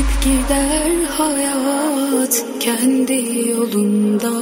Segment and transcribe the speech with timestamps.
[0.00, 4.32] Gelip gider hayat kendi yolunda.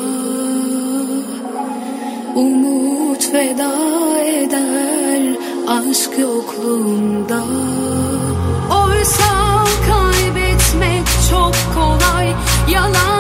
[2.35, 3.73] Umut veda
[4.23, 5.23] eder
[5.69, 7.43] aşk yokluğunda.
[8.83, 9.33] Oysa
[9.89, 12.29] kaybetmek çok kolay
[12.73, 13.18] yalan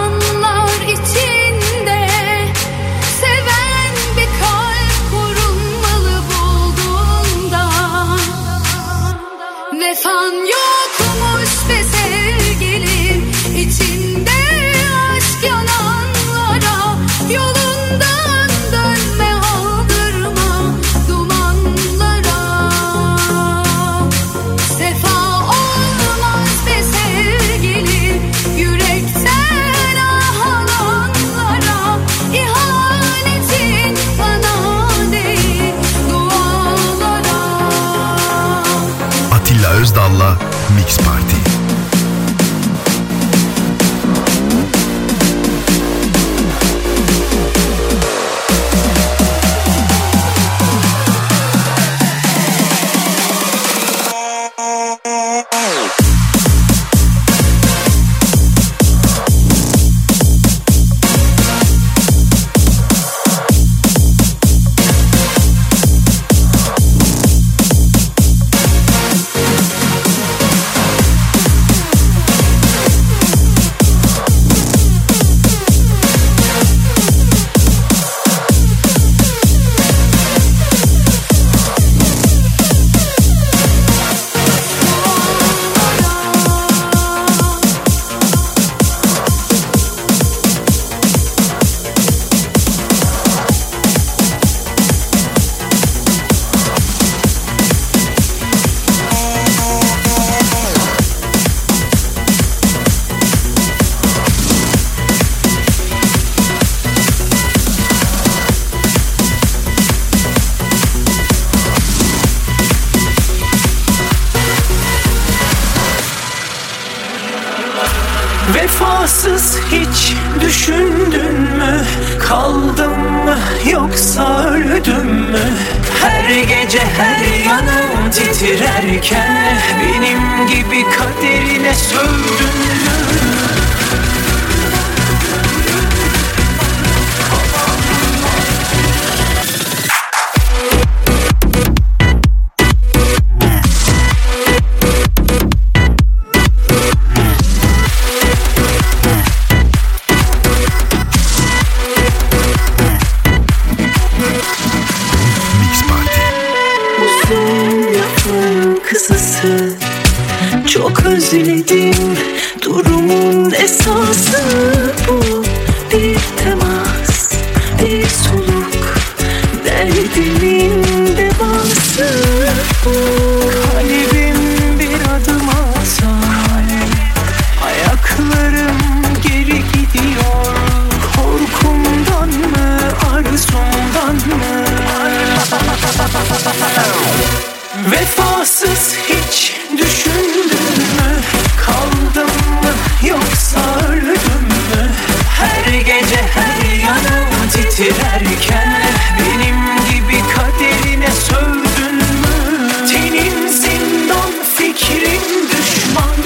[197.79, 198.83] bitirerken
[199.19, 199.57] Benim
[199.91, 202.69] gibi kaderine sövdün mü?
[202.93, 206.17] Tenin zindan fikrin düşman.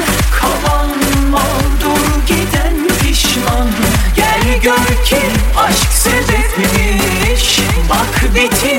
[0.40, 1.42] Kavanma
[1.80, 3.68] dur giden pişman.
[4.16, 5.20] Gel gör ki
[5.56, 7.60] aşk sebepmiş.
[7.90, 8.71] Bak bitir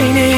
[0.00, 0.29] She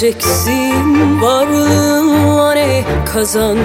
[0.00, 2.06] Göreceksin varlığın
[2.54, 3.55] ne kazan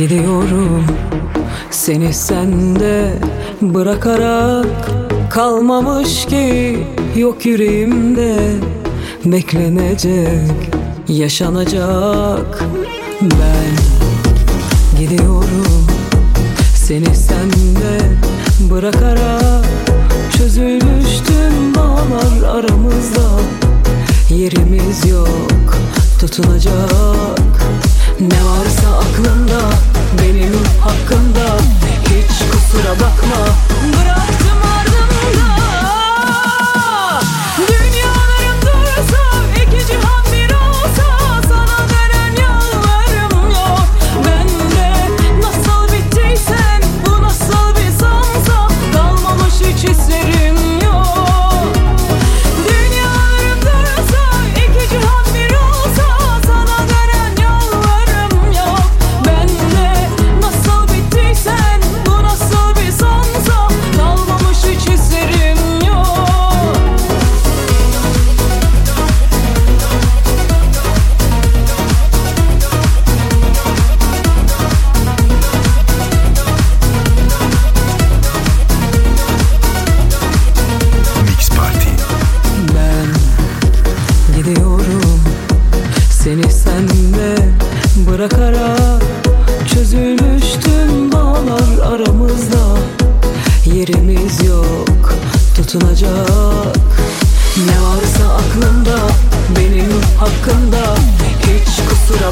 [0.00, 0.84] Gidiyorum.
[1.70, 3.12] Seni sende
[3.62, 4.66] bırakarak
[5.30, 6.78] Kalmamış ki
[7.16, 8.36] yok yüreğimde.
[9.24, 10.70] Beklenecek,
[11.08, 12.64] yaşanacak.
[13.20, 13.72] Ben
[15.00, 15.86] gidiyorum.
[16.74, 18.00] Seni sende
[18.70, 19.64] bırakarak
[20.36, 23.40] Çözülmüş tüm bağlar aramızda.
[24.30, 25.78] Yerimiz yok
[26.20, 27.40] tutunacak.
[28.20, 31.56] Ne varsa aklında benim hakkında
[32.04, 33.46] hiç kusura bakma.
[33.92, 34.39] Bırak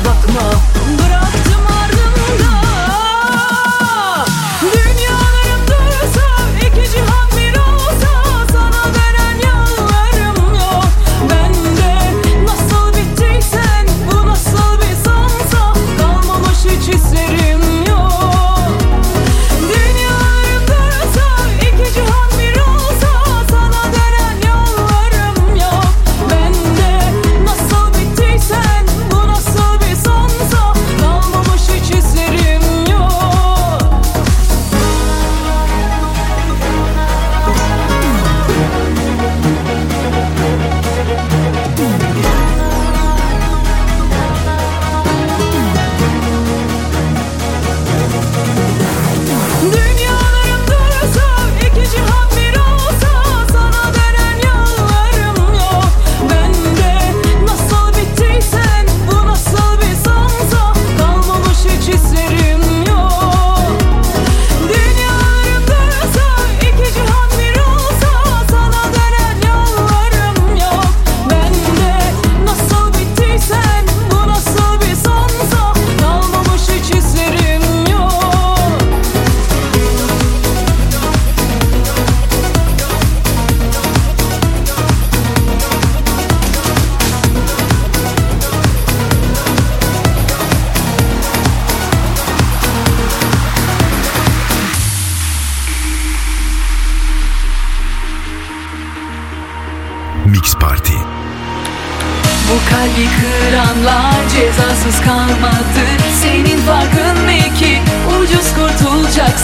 [0.05, 0.78] bakma.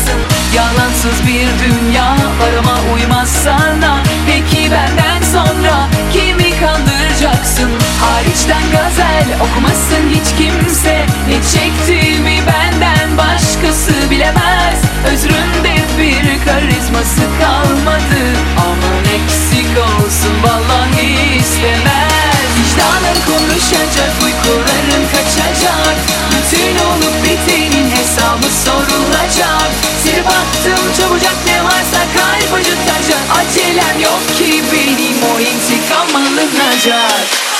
[0.05, 0.21] Kurtulacaksın
[0.55, 4.03] Yalansız bir dünya var ama uymaz sana.
[4.27, 7.71] Peki benden sonra kimi kandıracaksın?
[8.01, 11.07] Hariçten gazel okumasın hiç kimse.
[11.29, 14.79] Ne çektiğimi benden başkası bilemez.
[15.13, 18.23] Özründe bir karizması kalmadı.
[18.59, 22.49] Aman eksik olsun vallahi istemez.
[22.57, 25.97] Vicdanın konuşacak uykuların kaçacak.
[26.31, 29.74] Bütün olup bitenin hesabı sorulacak
[30.27, 33.25] baktım çabucak ne varsa kalp acıtacak.
[33.39, 37.54] Acelem yok ki benim o intikam alınacak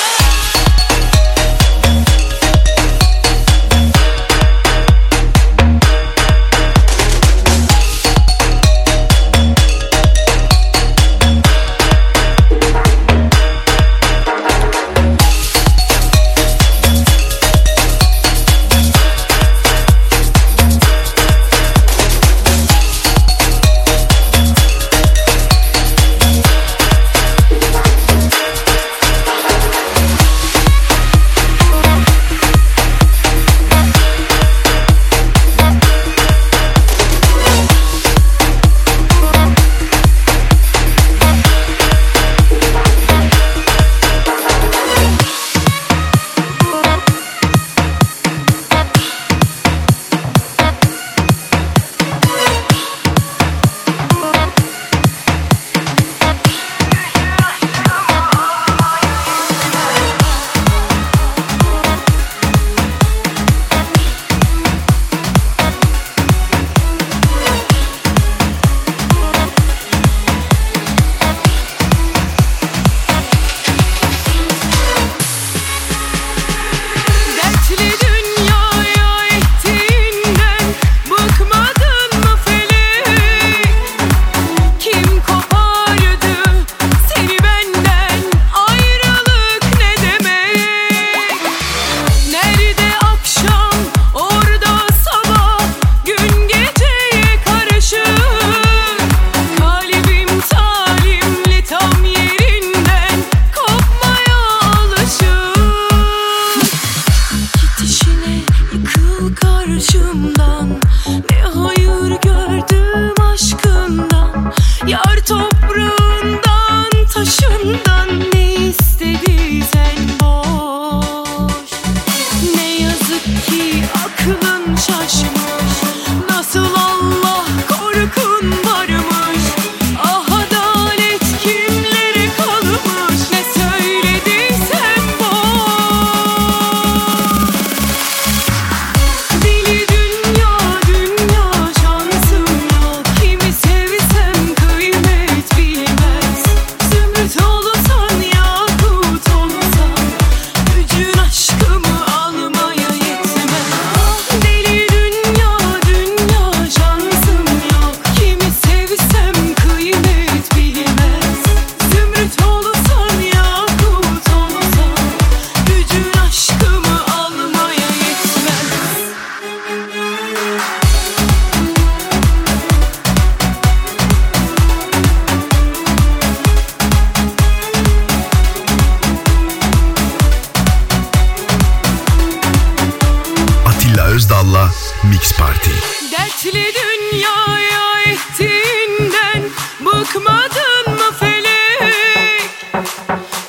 [184.15, 184.71] Özdal'la
[185.03, 185.71] Mix Party.
[186.13, 189.51] Dertli dünyaya ettiğinden
[189.81, 192.51] Bıkmadın mı felek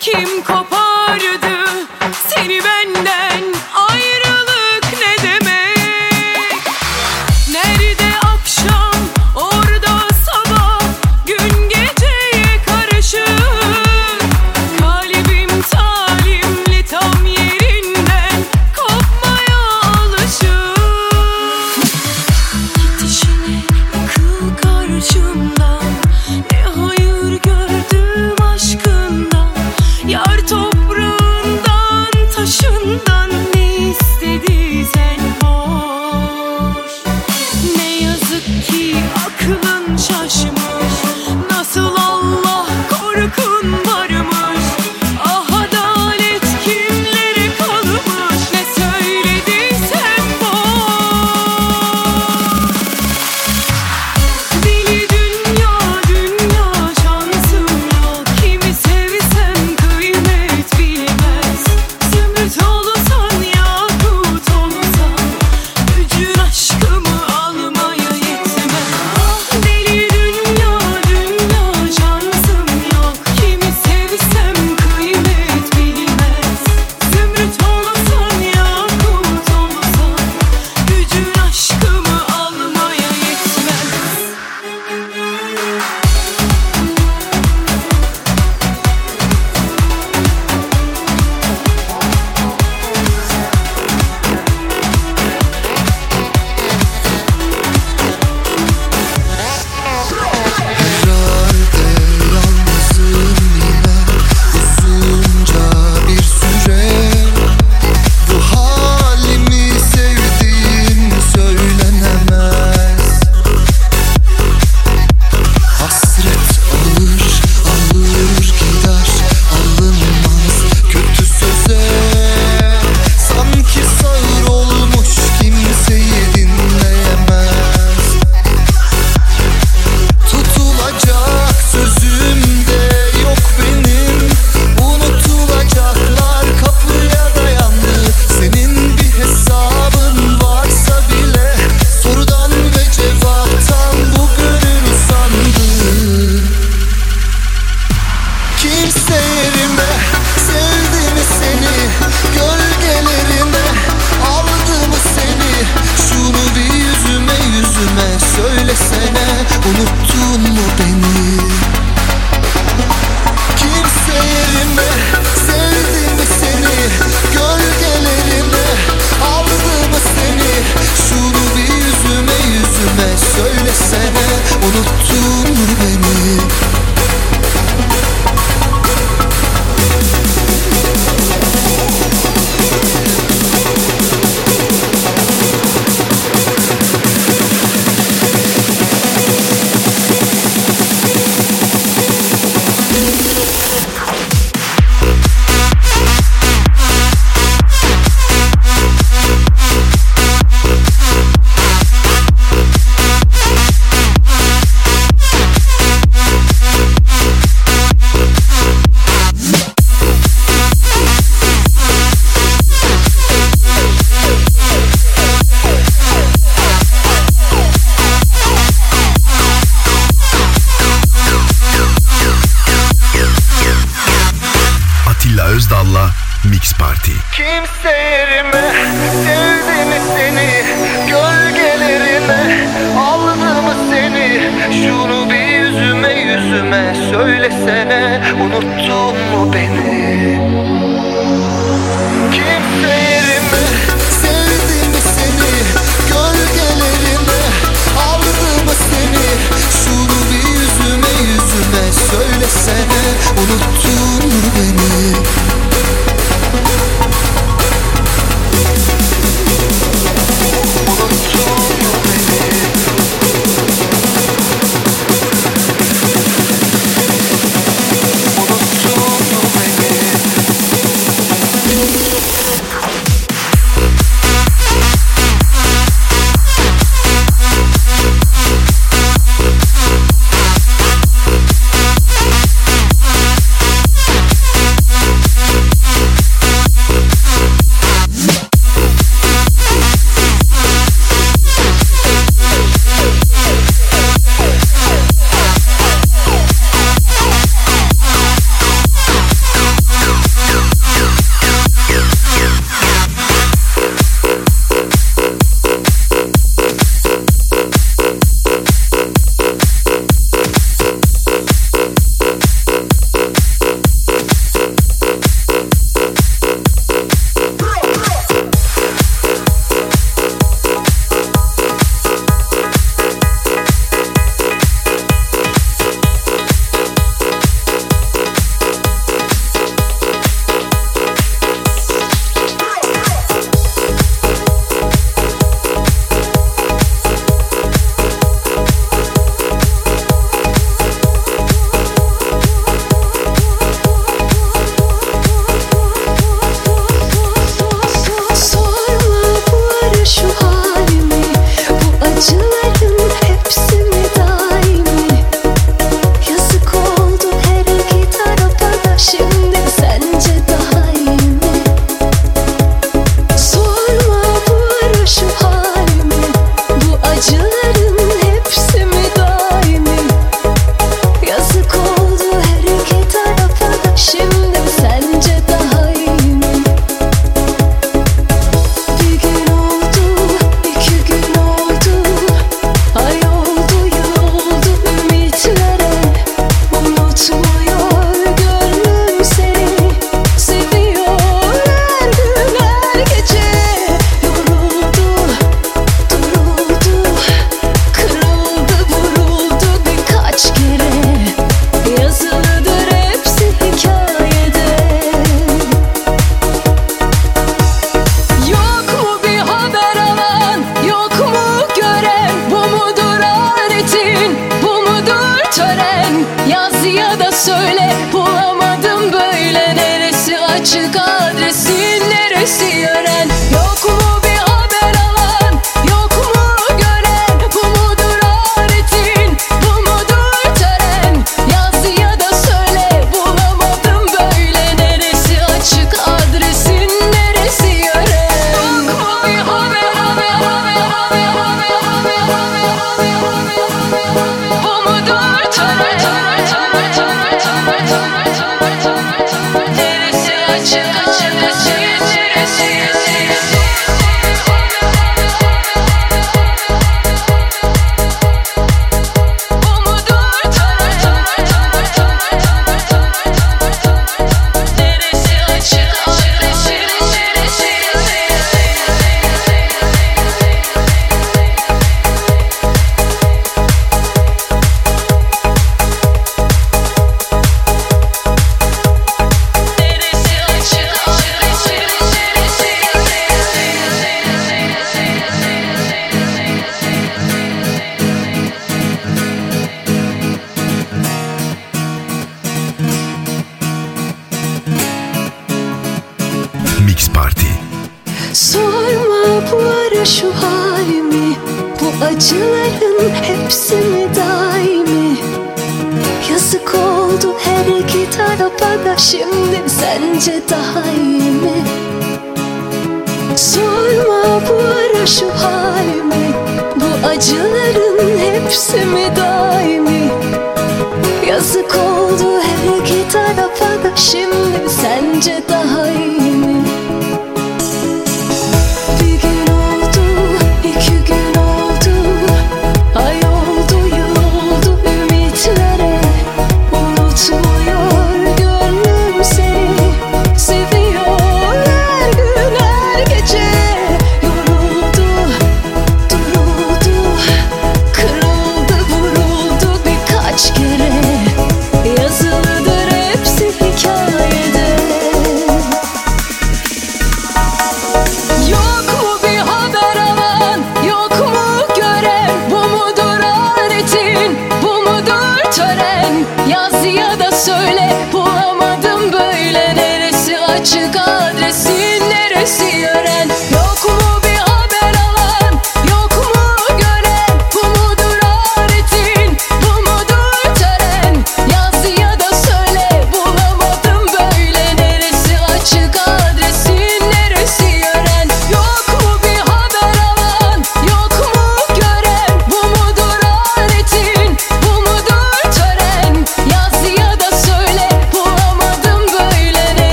[0.00, 0.69] Kim kopardı